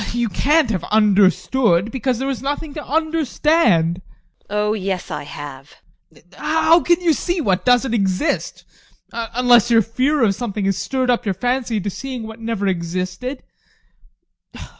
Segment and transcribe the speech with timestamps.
[0.01, 0.15] ADOLPH.
[0.15, 4.01] You can't have understood, because there was nothing to understand.
[4.41, 4.47] TEKLA.
[4.49, 5.75] Oh yes, I have!
[6.11, 6.33] ADOLPH.
[6.37, 8.63] How can you see what doesn't exist,
[9.13, 12.65] unless your fear of something has stirred up your fancy into seeing what has never
[12.65, 13.43] existed?